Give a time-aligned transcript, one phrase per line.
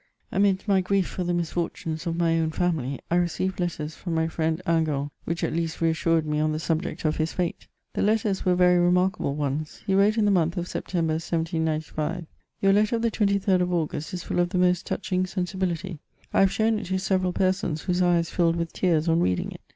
[0.31, 4.15] Amidst my grief for the misfortunes of my own femily, I re ceived letters from
[4.15, 7.67] my friend Hingant, which at least re assured me on the subject of nis fate;
[7.93, 12.25] the letters were very remarkable ones; he wrote in the month of September, 1795:"
[12.63, 15.99] Your letter of the 23rd of August is full of the most touching sensi bility.
[16.31, 19.61] 1 have shown it to several persons, whose eyes filled with tears on reading it.